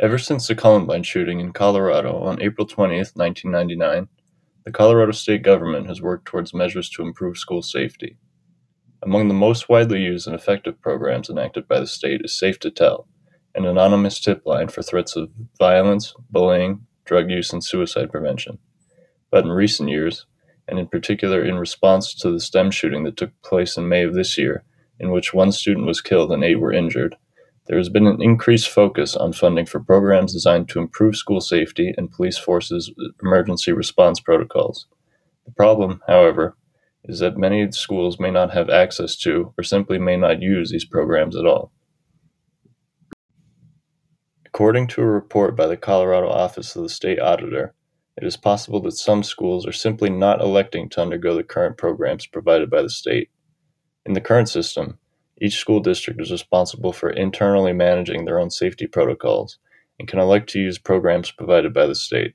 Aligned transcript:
Ever 0.00 0.16
since 0.16 0.48
the 0.48 0.54
Columbine 0.54 1.02
shooting 1.02 1.38
in 1.38 1.52
Colorado 1.52 2.18
on 2.22 2.40
April 2.40 2.66
20, 2.66 2.96
1999, 2.96 4.08
the 4.64 4.72
Colorado 4.72 5.12
state 5.12 5.42
government 5.42 5.86
has 5.86 6.00
worked 6.00 6.24
towards 6.24 6.54
measures 6.54 6.88
to 6.90 7.02
improve 7.02 7.36
school 7.36 7.62
safety. 7.62 8.16
Among 9.02 9.28
the 9.28 9.34
most 9.34 9.68
widely 9.68 10.00
used 10.00 10.26
and 10.26 10.34
effective 10.34 10.80
programs 10.80 11.28
enacted 11.28 11.68
by 11.68 11.78
the 11.78 11.86
state 11.86 12.22
is 12.24 12.36
Safe 12.36 12.58
to 12.60 12.70
Tell, 12.70 13.06
an 13.54 13.66
anonymous 13.66 14.18
tip 14.18 14.46
line 14.46 14.68
for 14.68 14.82
threats 14.82 15.14
of 15.14 15.30
violence, 15.58 16.14
bullying, 16.30 16.86
drug 17.04 17.30
use, 17.30 17.52
and 17.52 17.62
suicide 17.62 18.10
prevention. 18.10 18.58
But 19.30 19.44
in 19.44 19.50
recent 19.50 19.90
years, 19.90 20.24
and 20.66 20.78
in 20.78 20.86
particular 20.86 21.44
in 21.44 21.58
response 21.58 22.14
to 22.14 22.30
the 22.30 22.40
STEM 22.40 22.70
shooting 22.70 23.04
that 23.04 23.18
took 23.18 23.30
place 23.42 23.76
in 23.76 23.88
May 23.88 24.04
of 24.04 24.14
this 24.14 24.38
year, 24.38 24.64
in 24.98 25.10
which 25.10 25.34
one 25.34 25.52
student 25.52 25.86
was 25.86 26.00
killed 26.00 26.32
and 26.32 26.42
eight 26.42 26.60
were 26.60 26.72
injured, 26.72 27.16
there 27.66 27.78
has 27.78 27.88
been 27.88 28.06
an 28.06 28.20
increased 28.20 28.68
focus 28.68 29.14
on 29.14 29.32
funding 29.32 29.66
for 29.66 29.80
programs 29.80 30.32
designed 30.32 30.68
to 30.70 30.80
improve 30.80 31.16
school 31.16 31.40
safety 31.40 31.94
and 31.96 32.10
police 32.10 32.38
forces' 32.38 32.92
emergency 33.22 33.72
response 33.72 34.18
protocols. 34.20 34.86
The 35.46 35.52
problem, 35.52 36.00
however, 36.06 36.56
is 37.04 37.20
that 37.20 37.36
many 37.36 37.70
schools 37.72 38.18
may 38.18 38.30
not 38.30 38.52
have 38.52 38.70
access 38.70 39.16
to 39.18 39.52
or 39.56 39.64
simply 39.64 39.98
may 39.98 40.16
not 40.16 40.42
use 40.42 40.70
these 40.70 40.84
programs 40.84 41.36
at 41.36 41.46
all. 41.46 41.72
According 44.46 44.88
to 44.88 45.02
a 45.02 45.06
report 45.06 45.56
by 45.56 45.66
the 45.66 45.76
Colorado 45.76 46.28
Office 46.28 46.76
of 46.76 46.82
the 46.82 46.88
State 46.88 47.18
Auditor, 47.18 47.74
it 48.16 48.24
is 48.24 48.36
possible 48.36 48.80
that 48.82 48.92
some 48.92 49.22
schools 49.22 49.66
are 49.66 49.72
simply 49.72 50.10
not 50.10 50.42
electing 50.42 50.88
to 50.90 51.00
undergo 51.00 51.34
the 51.34 51.42
current 51.42 51.78
programs 51.78 52.26
provided 52.26 52.70
by 52.70 52.82
the 52.82 52.90
state. 52.90 53.30
In 54.04 54.12
the 54.12 54.20
current 54.20 54.48
system, 54.48 54.98
each 55.42 55.56
school 55.58 55.80
district 55.80 56.20
is 56.20 56.30
responsible 56.30 56.92
for 56.92 57.10
internally 57.10 57.72
managing 57.72 58.24
their 58.24 58.38
own 58.38 58.48
safety 58.48 58.86
protocols 58.86 59.58
and 59.98 60.06
can 60.06 60.20
elect 60.20 60.48
to 60.50 60.60
use 60.60 60.78
programs 60.78 61.32
provided 61.32 61.74
by 61.74 61.84
the 61.84 61.96
state. 61.96 62.34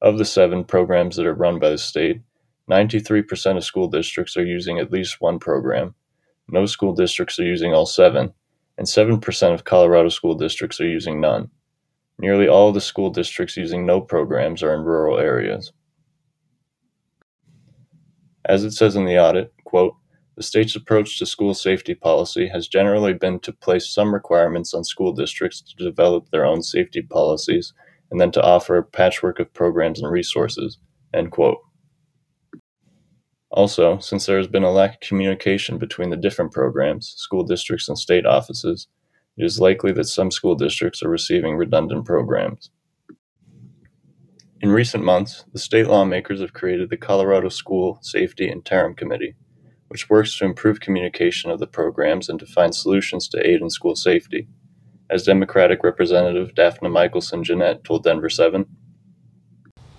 Of 0.00 0.16
the 0.16 0.24
seven 0.24 0.62
programs 0.62 1.16
that 1.16 1.26
are 1.26 1.34
run 1.34 1.58
by 1.58 1.70
the 1.70 1.78
state, 1.78 2.20
93% 2.70 3.56
of 3.56 3.64
school 3.64 3.88
districts 3.88 4.36
are 4.36 4.46
using 4.46 4.78
at 4.78 4.92
least 4.92 5.20
one 5.20 5.40
program, 5.40 5.94
no 6.48 6.66
school 6.66 6.94
districts 6.94 7.38
are 7.40 7.44
using 7.44 7.74
all 7.74 7.84
seven, 7.84 8.32
and 8.78 8.86
7% 8.86 9.54
of 9.54 9.64
Colorado 9.64 10.08
school 10.08 10.36
districts 10.36 10.80
are 10.80 10.88
using 10.88 11.20
none. 11.20 11.50
Nearly 12.18 12.46
all 12.46 12.68
of 12.68 12.74
the 12.74 12.80
school 12.80 13.10
districts 13.10 13.56
using 13.56 13.84
no 13.84 14.00
programs 14.00 14.62
are 14.62 14.74
in 14.74 14.82
rural 14.82 15.18
areas. 15.18 15.72
As 18.44 18.62
it 18.62 18.70
says 18.70 18.94
in 18.94 19.04
the 19.04 19.18
audit, 19.18 19.52
quote, 19.64 19.94
the 20.40 20.44
state's 20.44 20.74
approach 20.74 21.18
to 21.18 21.26
school 21.26 21.52
safety 21.52 21.94
policy 21.94 22.48
has 22.48 22.66
generally 22.66 23.12
been 23.12 23.38
to 23.40 23.52
place 23.52 23.92
some 23.92 24.14
requirements 24.14 24.72
on 24.72 24.82
school 24.82 25.12
districts 25.12 25.60
to 25.60 25.84
develop 25.84 26.30
their 26.30 26.46
own 26.46 26.62
safety 26.62 27.02
policies 27.02 27.74
and 28.10 28.18
then 28.18 28.30
to 28.30 28.42
offer 28.42 28.78
a 28.78 28.82
patchwork 28.82 29.38
of 29.38 29.52
programs 29.52 30.00
and 30.00 30.10
resources. 30.10 30.78
End 31.12 31.30
quote. 31.30 31.58
Also, 33.50 33.98
since 33.98 34.24
there 34.24 34.38
has 34.38 34.46
been 34.46 34.62
a 34.62 34.70
lack 34.70 34.94
of 34.94 35.00
communication 35.00 35.76
between 35.76 36.08
the 36.08 36.16
different 36.16 36.52
programs, 36.52 37.12
school 37.18 37.44
districts, 37.44 37.86
and 37.86 37.98
state 37.98 38.24
offices, 38.24 38.88
it 39.36 39.44
is 39.44 39.60
likely 39.60 39.92
that 39.92 40.04
some 40.04 40.30
school 40.30 40.54
districts 40.54 41.02
are 41.02 41.10
receiving 41.10 41.58
redundant 41.58 42.06
programs. 42.06 42.70
In 44.62 44.70
recent 44.70 45.04
months, 45.04 45.44
the 45.52 45.58
state 45.58 45.88
lawmakers 45.88 46.40
have 46.40 46.54
created 46.54 46.88
the 46.88 46.96
Colorado 46.96 47.50
School 47.50 47.98
Safety 48.00 48.48
Interim 48.48 48.94
Committee, 48.94 49.34
which 49.90 50.08
works 50.08 50.38
to 50.38 50.44
improve 50.44 50.78
communication 50.78 51.50
of 51.50 51.58
the 51.58 51.66
programs 51.66 52.28
and 52.28 52.38
to 52.38 52.46
find 52.46 52.72
solutions 52.72 53.26
to 53.26 53.44
aid 53.44 53.60
in 53.60 53.68
school 53.68 53.96
safety. 53.96 54.46
As 55.10 55.24
Democratic 55.24 55.82
Representative 55.82 56.54
Dafna 56.54 56.88
Michaelson 56.88 57.42
Jenet 57.42 57.82
told 57.82 58.04
Denver 58.04 58.30
7, 58.30 58.64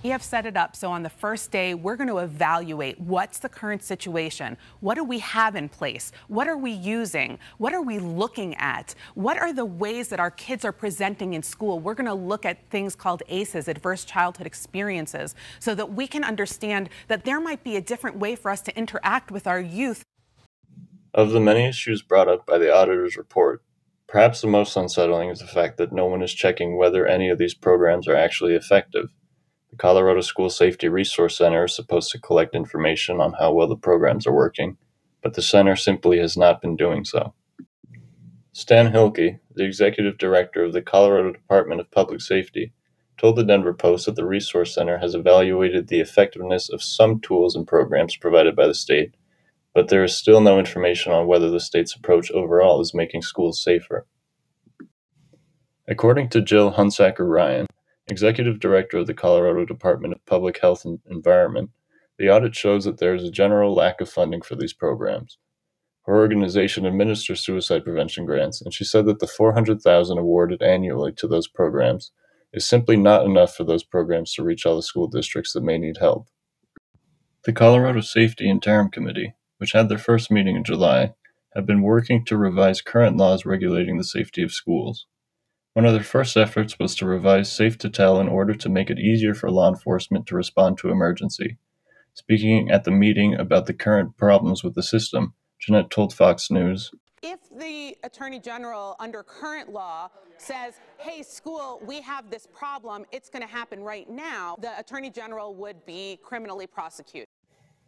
we 0.03 0.09
have 0.09 0.23
set 0.23 0.45
it 0.45 0.57
up 0.57 0.75
so 0.75 0.91
on 0.91 1.03
the 1.03 1.09
first 1.09 1.51
day, 1.51 1.73
we're 1.73 1.95
going 1.95 2.09
to 2.09 2.17
evaluate 2.19 2.99
what's 2.99 3.39
the 3.39 3.49
current 3.49 3.83
situation. 3.83 4.57
What 4.79 4.95
do 4.95 5.03
we 5.03 5.19
have 5.19 5.55
in 5.55 5.69
place? 5.69 6.11
What 6.27 6.47
are 6.47 6.57
we 6.57 6.71
using? 6.71 7.37
What 7.57 7.73
are 7.73 7.81
we 7.81 7.99
looking 7.99 8.55
at? 8.55 8.95
What 9.13 9.37
are 9.37 9.53
the 9.53 9.65
ways 9.65 10.07
that 10.09 10.19
our 10.19 10.31
kids 10.31 10.65
are 10.65 10.71
presenting 10.71 11.33
in 11.33 11.43
school? 11.43 11.79
We're 11.79 11.93
going 11.93 12.07
to 12.07 12.13
look 12.13 12.45
at 12.45 12.67
things 12.69 12.95
called 12.95 13.21
ACEs, 13.29 13.67
adverse 13.67 14.03
childhood 14.03 14.47
experiences, 14.47 15.35
so 15.59 15.75
that 15.75 15.93
we 15.93 16.07
can 16.07 16.23
understand 16.23 16.89
that 17.07 17.25
there 17.25 17.39
might 17.39 17.63
be 17.63 17.75
a 17.75 17.81
different 17.81 18.17
way 18.17 18.35
for 18.35 18.49
us 18.49 18.61
to 18.61 18.77
interact 18.77 19.31
with 19.31 19.45
our 19.45 19.59
youth. 19.59 20.03
Of 21.13 21.31
the 21.31 21.39
many 21.39 21.65
issues 21.65 22.01
brought 22.01 22.29
up 22.29 22.45
by 22.45 22.57
the 22.57 22.73
auditor's 22.73 23.17
report, 23.17 23.63
perhaps 24.07 24.41
the 24.41 24.47
most 24.47 24.75
unsettling 24.75 25.29
is 25.29 25.39
the 25.39 25.47
fact 25.47 25.77
that 25.77 25.91
no 25.91 26.05
one 26.05 26.21
is 26.21 26.33
checking 26.33 26.77
whether 26.77 27.05
any 27.05 27.29
of 27.29 27.37
these 27.37 27.53
programs 27.53 28.07
are 28.07 28.15
actually 28.15 28.55
effective. 28.55 29.09
The 29.71 29.77
Colorado 29.77 30.19
School 30.19 30.49
Safety 30.49 30.89
Resource 30.89 31.37
Center 31.37 31.63
is 31.63 31.75
supposed 31.75 32.11
to 32.11 32.19
collect 32.19 32.55
information 32.55 33.21
on 33.21 33.33
how 33.39 33.53
well 33.53 33.67
the 33.67 33.77
programs 33.77 34.27
are 34.27 34.33
working, 34.33 34.77
but 35.21 35.33
the 35.33 35.41
center 35.41 35.77
simply 35.77 36.19
has 36.19 36.35
not 36.35 36.61
been 36.61 36.75
doing 36.75 37.05
so. 37.05 37.33
Stan 38.51 38.91
Hilkey, 38.91 39.39
the 39.55 39.63
executive 39.63 40.17
director 40.17 40.65
of 40.65 40.73
the 40.73 40.81
Colorado 40.81 41.31
Department 41.31 41.79
of 41.79 41.89
Public 41.89 42.19
Safety, 42.19 42.73
told 43.17 43.37
the 43.37 43.45
Denver 43.45 43.73
Post 43.73 44.07
that 44.07 44.17
the 44.17 44.25
Resource 44.25 44.75
Center 44.75 44.97
has 44.97 45.15
evaluated 45.15 45.87
the 45.87 46.01
effectiveness 46.01 46.69
of 46.69 46.83
some 46.83 47.21
tools 47.21 47.55
and 47.55 47.65
programs 47.65 48.17
provided 48.17 48.57
by 48.57 48.67
the 48.67 48.73
state, 48.73 49.15
but 49.73 49.87
there 49.87 50.03
is 50.03 50.17
still 50.17 50.41
no 50.41 50.59
information 50.59 51.13
on 51.13 51.27
whether 51.27 51.49
the 51.49 51.61
state's 51.61 51.95
approach 51.95 52.29
overall 52.31 52.81
is 52.81 52.93
making 52.93 53.21
schools 53.21 53.63
safer. 53.63 54.05
According 55.87 56.27
to 56.29 56.41
Jill 56.41 56.73
Hunsaker 56.73 57.29
Ryan, 57.29 57.67
Executive 58.11 58.59
Director 58.59 58.97
of 58.97 59.07
the 59.07 59.13
Colorado 59.13 59.63
Department 59.63 60.13
of 60.13 60.25
Public 60.25 60.59
Health 60.59 60.83
and 60.83 60.99
Environment, 61.09 61.69
the 62.19 62.29
audit 62.29 62.53
shows 62.53 62.83
that 62.83 62.97
there 62.97 63.15
is 63.15 63.23
a 63.23 63.31
general 63.31 63.73
lack 63.73 64.01
of 64.01 64.09
funding 64.09 64.41
for 64.41 64.57
these 64.57 64.73
programs. 64.73 65.37
Her 66.05 66.17
organization 66.17 66.85
administers 66.85 67.39
suicide 67.39 67.85
prevention 67.85 68.25
grants, 68.25 68.61
and 68.61 68.73
she 68.73 68.83
said 68.83 69.05
that 69.05 69.19
the 69.19 69.27
400,000 69.27 70.17
awarded 70.17 70.61
annually 70.61 71.13
to 71.13 71.27
those 71.27 71.47
programs 71.47 72.11
is 72.51 72.65
simply 72.65 72.97
not 72.97 73.25
enough 73.25 73.55
for 73.55 73.63
those 73.63 73.85
programs 73.85 74.33
to 74.33 74.43
reach 74.43 74.65
all 74.65 74.75
the 74.75 74.83
school 74.83 75.07
districts 75.07 75.53
that 75.53 75.63
may 75.63 75.77
need 75.77 75.99
help. 75.99 76.27
The 77.45 77.53
Colorado 77.53 78.01
Safety 78.01 78.49
Interim 78.49 78.89
Committee, 78.89 79.35
which 79.57 79.71
had 79.71 79.87
their 79.87 79.97
first 79.97 80.29
meeting 80.29 80.57
in 80.57 80.65
July, 80.65 81.13
have 81.55 81.65
been 81.65 81.81
working 81.81 82.25
to 82.25 82.35
revise 82.35 82.81
current 82.81 83.15
laws 83.15 83.45
regulating 83.45 83.97
the 83.97 84.03
safety 84.03 84.43
of 84.43 84.51
schools. 84.51 85.07
One 85.73 85.85
of 85.85 85.93
their 85.93 86.03
first 86.03 86.35
efforts 86.35 86.77
was 86.77 86.95
to 86.95 87.05
revise 87.05 87.49
Safe 87.49 87.77
to 87.77 87.89
Tell 87.89 88.19
in 88.19 88.27
order 88.27 88.53
to 88.53 88.67
make 88.67 88.89
it 88.89 88.99
easier 88.99 89.33
for 89.33 89.49
law 89.49 89.69
enforcement 89.69 90.27
to 90.27 90.35
respond 90.35 90.77
to 90.79 90.89
emergency. 90.89 91.57
Speaking 92.13 92.69
at 92.69 92.83
the 92.83 92.91
meeting 92.91 93.35
about 93.35 93.67
the 93.67 93.73
current 93.73 94.17
problems 94.17 94.65
with 94.65 94.75
the 94.75 94.83
system, 94.83 95.33
Jenet 95.61 95.89
told 95.89 96.13
Fox 96.13 96.51
News 96.51 96.91
If 97.23 97.39
the 97.57 97.95
Attorney 98.03 98.41
General, 98.41 98.97
under 98.99 99.23
current 99.23 99.71
law, 99.71 100.09
says, 100.37 100.73
hey, 100.97 101.23
school, 101.23 101.81
we 101.85 102.01
have 102.01 102.29
this 102.29 102.47
problem, 102.53 103.05
it's 103.13 103.29
going 103.29 103.43
to 103.43 103.47
happen 103.47 103.81
right 103.81 104.09
now, 104.09 104.57
the 104.59 104.77
Attorney 104.77 105.09
General 105.09 105.55
would 105.55 105.85
be 105.85 106.19
criminally 106.21 106.67
prosecuted. 106.67 107.29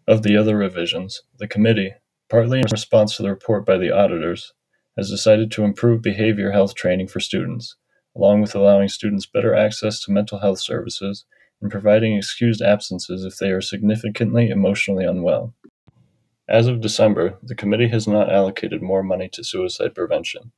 Of 0.07 0.23
the 0.23 0.37
other 0.37 0.55
revisions, 0.55 1.23
the 1.37 1.49
committee, 1.49 1.91
partly 2.29 2.59
in 2.59 2.65
response 2.71 3.17
to 3.17 3.23
the 3.23 3.29
report 3.29 3.65
by 3.65 3.77
the 3.77 3.91
auditors, 3.91 4.53
has 4.97 5.09
decided 5.09 5.51
to 5.51 5.63
improve 5.63 6.01
behavior 6.01 6.51
health 6.51 6.75
training 6.75 7.07
for 7.07 7.19
students, 7.19 7.75
along 8.15 8.41
with 8.41 8.55
allowing 8.55 8.87
students 8.87 9.25
better 9.25 9.55
access 9.55 9.99
to 10.01 10.11
mental 10.11 10.39
health 10.39 10.59
services 10.59 11.25
and 11.61 11.71
providing 11.71 12.15
excused 12.15 12.61
absences 12.61 13.23
if 13.23 13.37
they 13.37 13.51
are 13.51 13.61
significantly 13.61 14.49
emotionally 14.49 15.05
unwell. 15.05 15.53
As 16.47 16.67
of 16.67 16.81
December, 16.81 17.37
the 17.41 17.55
committee 17.55 17.87
has 17.87 18.07
not 18.07 18.31
allocated 18.31 18.81
more 18.81 19.01
money 19.01 19.29
to 19.29 19.43
suicide 19.43 19.95
prevention. 19.95 20.51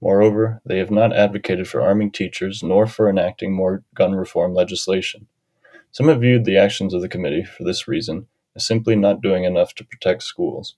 Moreover, 0.00 0.62
they 0.64 0.78
have 0.78 0.90
not 0.90 1.14
advocated 1.14 1.68
for 1.68 1.80
arming 1.80 2.12
teachers 2.12 2.62
nor 2.62 2.86
for 2.86 3.08
enacting 3.08 3.52
more 3.52 3.84
gun 3.94 4.14
reform 4.14 4.54
legislation. 4.54 5.26
Some 5.90 6.08
have 6.08 6.20
viewed 6.20 6.44
the 6.44 6.56
actions 6.56 6.94
of 6.94 7.02
the 7.02 7.08
committee, 7.08 7.44
for 7.44 7.64
this 7.64 7.86
reason, 7.86 8.26
as 8.56 8.66
simply 8.66 8.96
not 8.96 9.20
doing 9.20 9.44
enough 9.44 9.74
to 9.74 9.84
protect 9.84 10.22
schools. 10.22 10.76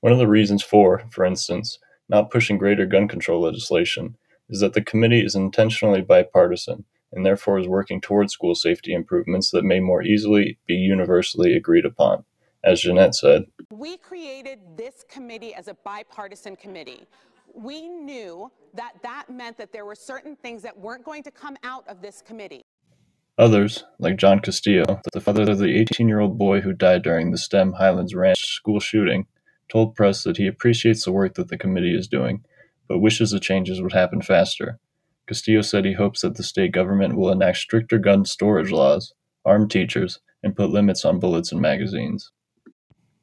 One 0.00 0.12
of 0.12 0.18
the 0.18 0.28
reasons 0.28 0.62
for, 0.62 1.04
for 1.10 1.24
instance, 1.24 1.78
not 2.08 2.30
pushing 2.30 2.58
greater 2.58 2.86
gun 2.86 3.08
control 3.08 3.42
legislation 3.42 4.16
is 4.48 4.60
that 4.60 4.74
the 4.74 4.82
committee 4.82 5.24
is 5.24 5.34
intentionally 5.34 6.02
bipartisan 6.02 6.84
and 7.12 7.24
therefore 7.24 7.58
is 7.58 7.68
working 7.68 8.00
towards 8.00 8.32
school 8.32 8.54
safety 8.54 8.92
improvements 8.92 9.50
that 9.50 9.64
may 9.64 9.80
more 9.80 10.02
easily 10.02 10.58
be 10.66 10.74
universally 10.74 11.56
agreed 11.56 11.84
upon. 11.86 12.24
As 12.64 12.82
Jenet 12.82 13.14
said, 13.14 13.44
We 13.70 13.96
created 13.98 14.58
this 14.76 15.04
committee 15.08 15.54
as 15.54 15.68
a 15.68 15.74
bipartisan 15.84 16.56
committee. 16.56 17.06
We 17.54 17.88
knew 17.88 18.50
that 18.74 18.94
that 19.02 19.30
meant 19.30 19.56
that 19.58 19.72
there 19.72 19.84
were 19.84 19.94
certain 19.94 20.34
things 20.34 20.62
that 20.62 20.76
weren't 20.76 21.04
going 21.04 21.22
to 21.22 21.30
come 21.30 21.56
out 21.62 21.86
of 21.88 22.02
this 22.02 22.20
committee. 22.20 22.64
Others, 23.38 23.84
like 23.98 24.16
John 24.16 24.40
Castillo, 24.40 25.00
the 25.12 25.20
father 25.20 25.50
of 25.50 25.58
the 25.58 25.76
18 25.76 26.08
year 26.08 26.20
old 26.20 26.38
boy 26.38 26.60
who 26.60 26.72
died 26.72 27.02
during 27.02 27.30
the 27.30 27.38
STEM 27.38 27.72
Highlands 27.72 28.14
Ranch 28.14 28.46
school 28.46 28.80
shooting, 28.80 29.26
told 29.74 29.96
press 29.96 30.22
that 30.22 30.36
he 30.36 30.46
appreciates 30.46 31.04
the 31.04 31.10
work 31.12 31.34
that 31.34 31.48
the 31.48 31.58
committee 31.58 31.96
is 31.96 32.06
doing, 32.06 32.44
but 32.88 33.00
wishes 33.00 33.32
the 33.32 33.40
changes 33.40 33.82
would 33.82 33.92
happen 33.92 34.22
faster. 34.22 34.78
Castillo 35.26 35.62
said 35.62 35.84
he 35.84 35.94
hopes 35.94 36.20
that 36.20 36.36
the 36.36 36.44
state 36.44 36.70
government 36.70 37.16
will 37.16 37.32
enact 37.32 37.56
stricter 37.56 37.98
gun 37.98 38.24
storage 38.24 38.70
laws, 38.70 39.14
arm 39.44 39.68
teachers, 39.68 40.20
and 40.44 40.54
put 40.54 40.70
limits 40.70 41.04
on 41.04 41.18
bullets 41.18 41.50
and 41.50 41.60
magazines. 41.60 42.30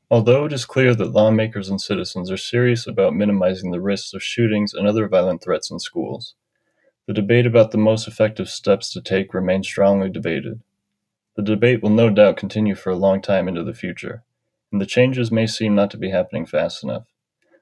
Although 0.09 0.43
it 0.43 0.51
is 0.51 0.65
clear 0.65 0.93
that 0.93 1.13
lawmakers 1.13 1.69
and 1.69 1.79
citizens 1.79 2.29
are 2.29 2.37
serious 2.37 2.85
about 2.85 3.15
minimizing 3.15 3.71
the 3.71 3.79
risks 3.79 4.13
of 4.13 4.21
shootings 4.21 4.73
and 4.73 4.85
other 4.85 5.07
violent 5.07 5.41
threats 5.41 5.71
in 5.71 5.79
schools, 5.79 6.35
the 7.07 7.13
debate 7.13 7.45
about 7.45 7.71
the 7.71 7.77
most 7.77 8.09
effective 8.09 8.49
steps 8.49 8.91
to 8.91 9.01
take 9.01 9.33
remains 9.33 9.67
strongly 9.67 10.09
debated. 10.09 10.59
The 11.37 11.43
debate 11.43 11.81
will 11.81 11.91
no 11.91 12.09
doubt 12.09 12.35
continue 12.35 12.75
for 12.75 12.89
a 12.89 12.97
long 12.97 13.21
time 13.21 13.47
into 13.47 13.63
the 13.63 13.73
future, 13.73 14.23
and 14.71 14.79
the 14.79 14.85
changes 14.85 15.31
may 15.31 15.47
seem 15.47 15.75
not 15.75 15.91
to 15.91 15.97
be 15.97 16.09
happening 16.09 16.45
fast 16.45 16.83
enough. 16.83 17.05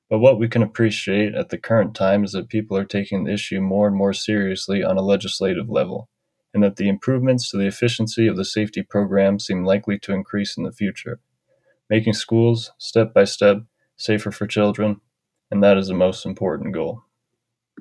But 0.10 0.20
what 0.20 0.40
we 0.40 0.48
can 0.48 0.64
appreciate 0.64 1.36
at 1.36 1.50
the 1.50 1.58
current 1.58 1.96
time 1.96 2.24
is 2.24 2.32
that 2.32 2.50
people 2.50 2.76
are 2.78 2.86
taking 2.86 3.24
the 3.24 3.34
issue 3.34 3.62
more 3.62 3.88
and 3.88 3.96
more 3.96 4.14
seriously 4.14 4.84
on 4.84 4.98
a 4.98 5.02
legislative 5.02 5.70
level, 5.70 6.10
and 6.54 6.64
that 6.64 6.78
the 6.78 6.90
improvements 6.90 7.50
to 7.50 7.58
the 7.58 7.68
efficiency 7.68 8.28
of 8.28 8.36
the 8.36 8.46
safety 8.46 8.82
program 8.82 9.40
seem 9.40 9.64
likely 9.64 10.00
to 10.00 10.14
increase 10.14 10.58
in 10.58 10.64
the 10.64 10.72
future, 10.72 11.20
making 11.90 12.14
schools, 12.14 12.72
step 12.80 13.14
by 13.14 13.24
step, 13.24 13.58
safer 13.98 14.32
for 14.32 14.48
children, 14.48 15.00
and 15.52 15.64
that 15.64 15.78
is 15.78 15.88
the 15.88 15.94
most 15.94 16.26
important 16.26 16.74
goal. 16.74 17.04